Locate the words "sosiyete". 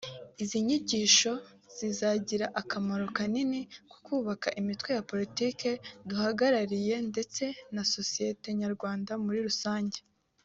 7.93-8.47